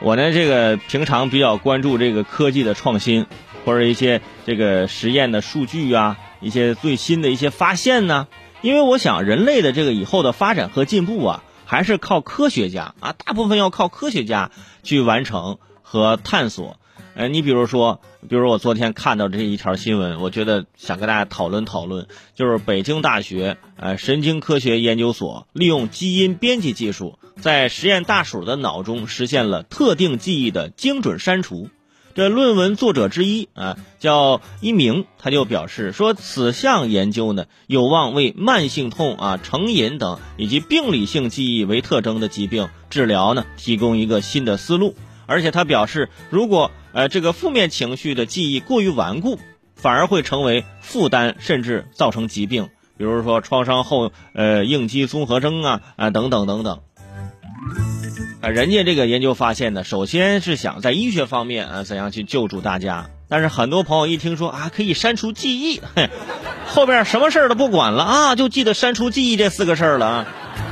[0.00, 3.26] 我呢，这个平常比较关注这个科技的创新，
[3.64, 8.28] 或者一些这个实验的数据啊，一些最新的一些发现呢。
[8.60, 14.50] 因为我想，人类的这个以后的发展和进步啊，还是靠科学家啊，大部分要靠科学家
[14.82, 16.78] 去完成和探索。
[17.18, 22.06] 呃，你比如说，比如我昨天看到这一条新闻，我觉得想跟大家讨论讨论，
[22.36, 31.70] 就是北京大学呃神经科学研究所利用基因编辑技术，在实验大鼠的脑中实现了特定记忆的精准删除。
[32.14, 44.94] 这论文作者之一啊，叫一鸣，他就表示说，此项研究呢，有望为慢性痛啊、成瘾等以及病理性记忆为特征的疾病治疗呢，提供一个新的思路。
[45.28, 49.38] 而且他表示，如果呃这个负面情绪的记忆过于顽固，
[49.76, 56.80] 反而会成为负担，甚至造成疾病，比如说创伤后呃应激综合征啊啊等等等等。
[58.40, 66.08] 啊，人家这个研究发现呢，首先是想在医学方面啊怎样去救助大家，但是很多朋友一听说啊可以删除记忆，嘿，
[66.66, 70.26] 后边什么事儿都不管了啊，就记得删除记忆这四个事儿了啊。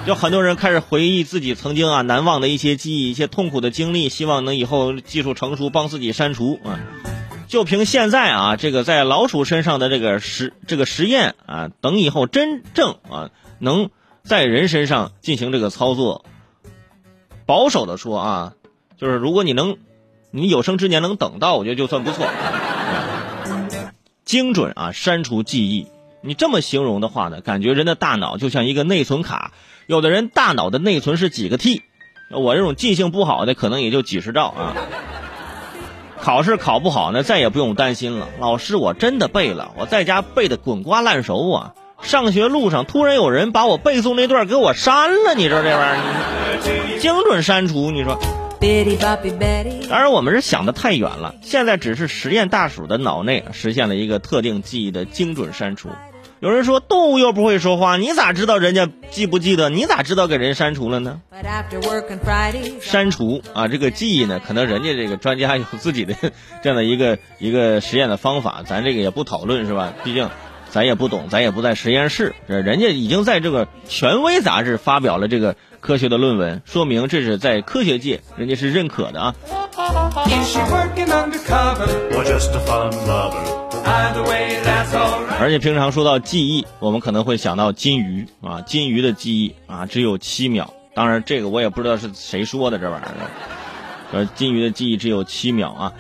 [0.07, 6.79] 就很多人开始回忆自己曾经啊难忘的一些记忆、一些痛苦的经历，希望能以后技术成熟帮自己删除啊。
[7.49, 13.91] 就凭现在啊这个在老鼠身上的这个实这个实验啊，等以后真正啊能
[14.23, 16.25] 在人身上进行这个操作，
[17.45, 18.53] 保守的说啊，
[18.97, 19.77] 就是如果你能
[20.31, 22.25] 你有生之年能等到，我觉得就算不错。
[24.25, 25.89] 精准啊删除记忆，
[26.21, 29.51] 你这么形容的话呢，感觉人的大脑就像一个内存卡。
[29.87, 31.83] 有的人大脑的内存是几个 T，
[32.31, 34.75] 我这种记性不好的可能也就几十兆啊。
[36.21, 38.29] 考试考不好呢，再也不用担心了。
[38.41, 41.75] 老师，我真的背了，我在家背的滚瓜烂熟啊。
[42.03, 48.19] 上学路上突然有人把我背诵那段给我删了，你说这玩意儿，精准删除，你说。
[49.89, 51.35] 当然，我们是想的太远了。
[51.43, 55.91] 现在只是实验大鼠的脑内实现了一个特定记忆的精准删除。
[56.41, 59.71] 有人说动物又不会说话，你咋知道人家记不记得？
[59.71, 61.23] 你咋知道给人删除了呢？
[62.83, 66.15] 删除啊，这个记忆呢，可能人家这个专家有自己的
[66.63, 69.95] 这样的一个一个实验的方法，咱这个也不讨论是吧？
[70.05, 70.29] 毕竟
[70.69, 72.35] 咱也不懂，咱也不在实验室。
[72.47, 79.35] 人家已经在这个权威杂志发表了这个科学的论文，说明这是在科学界人家是认可的啊。
[85.39, 90.73] 而且平常说到记忆，我们可能会想到金鱼啊，金鱼的记忆啊只有七秒。
[90.95, 93.31] 当然，这个我也不知道是谁说的这玩意儿。
[94.13, 95.93] 呃，金鱼的记忆只有七秒啊。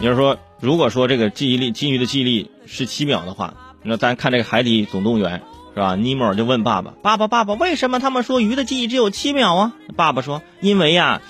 [0.00, 5.42] 你要说，如果说这个记忆力，金鱼的记忆力是七秒的话，那咱看这个《海底总动员》
[5.74, 5.96] 是吧？
[5.96, 11.20] 尼莫就问爸爸：“爸爸，爸爸，为什么他们说鱼的记忆只有七秒啊？”爸爸说：“因为呀，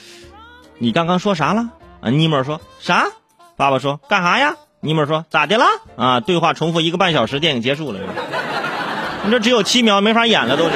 [0.78, 1.70] 你刚刚说啥了？”
[2.03, 3.06] 啊，尼莫说啥？
[3.56, 4.56] 爸爸说干啥呀？
[4.80, 5.66] 尼莫说咋的啦？
[5.96, 8.00] 啊，对话重复一个半小时，电影结束了。
[9.24, 10.72] 你这只有七秒，没法演了，都是。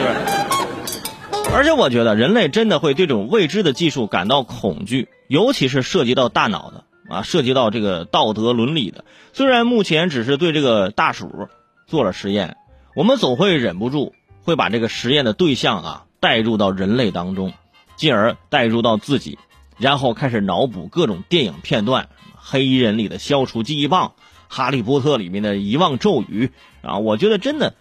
[1.53, 9.05] 而且我觉得人类真的会对这种未知的技术感到恐惧，尤其是涉及到大脑的啊，涉及到这个道德伦理的。
[9.33, 11.49] 虽然目前只是对这个大鼠
[11.87, 12.57] 做了实验，
[12.95, 14.15] 我们总会忍不住
[14.45, 17.53] 会把这个实验的对象啊带入到人类当中，
[17.97, 19.39] 进而带入到自己。
[19.79, 22.05] 然后开始脑补各种电影片段，
[22.49, 24.13] 《黑衣人》里的消除记忆棒，
[24.49, 27.75] 《哈利波特》里面的遗忘咒语啊，我觉得真的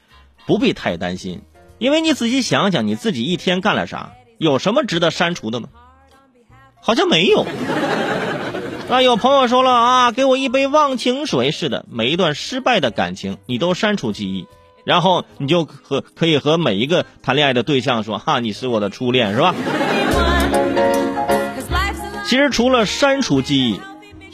[0.48, 1.44] 不必太担心，
[1.78, 5.70] 因为你仔细想想，你自己一天干了啥，有什么值得删除的吗？
[6.82, 7.46] 好像没有。
[8.90, 14.48] 啊，有朋友说了啊，给我一杯忘情水似的，每一段失败的感情你都删除记忆，
[14.84, 19.54] 然后你就和可以和每一个谈恋爱的对象说哈，你是我的初恋，是吧？
[22.26, 23.80] 其实除了删除记忆，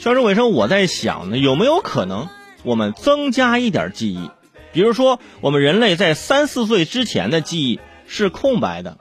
[0.02, 2.28] 销售尾声，我在想呢，有没有可能
[2.64, 4.30] 我们增加一点记忆？
[4.72, 8.98] 比如说，我们人类在三四岁之前的记忆是空白的。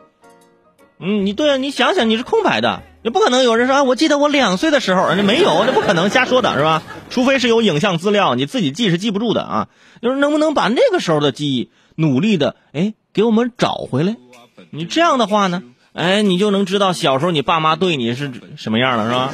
[0.99, 6.83] 嗯，你对啊，你想想，你是空白的，也不可能有人说啊，我记得我两岁的时候，那没有，那不可能，瞎说的是吧？
[7.09, 9.69] 除非是有影像资料，你自己记是记不住的啊。
[10.03, 14.17] 就是能不能把那个时候的记忆努力的哎给我们找回来？
[14.69, 15.63] 你这样的话呢？
[15.93, 19.33] 哎，你就能知道小时候你爸妈对你是什么样了，是吧？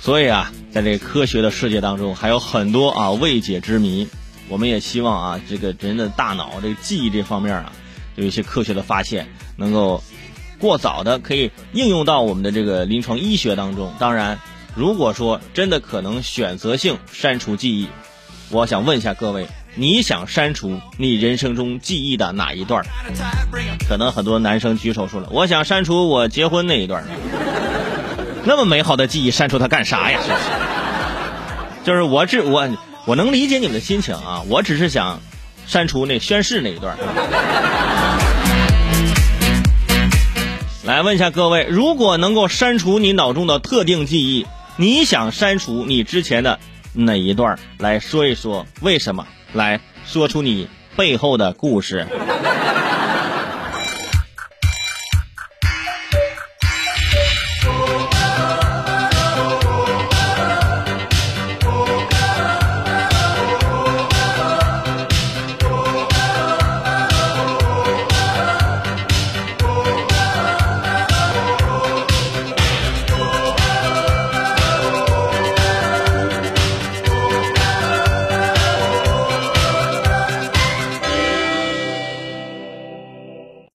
[0.00, 4.06] 所以啊，在这个科学的世界当中，还有很多啊未解之谜。
[4.48, 7.72] 我们也希望啊，这个人的大脑这个记忆这方面啊，
[8.14, 9.26] 有一些科学的发现，
[9.56, 10.00] 能够
[10.60, 13.92] 过早的可以应用到我们的这个临床医学当中。
[13.98, 14.38] 当然，
[14.76, 17.88] 如果说真的可能选择性删除记忆，
[18.50, 19.48] 我想问一下各位。
[19.78, 22.82] 你想删除你人生中记忆的哪一段？
[23.86, 27.04] 可能很多男生举手说了，我想删除我结婚那一段。
[28.44, 30.18] 那么美好的记忆，删除它干啥呀？
[31.84, 32.70] 就是我只我
[33.04, 35.20] 我能理解你们的心情啊，我只是想
[35.66, 36.96] 删除那宣誓那一段。
[40.84, 44.46] 来问一下各位，如果能够删除你脑中的特定记忆，
[44.76, 46.58] 你想删除你之前的
[46.94, 47.58] 哪一段？
[47.76, 49.26] 来说一说为什么？
[49.52, 52.06] 来说出你背后的故事。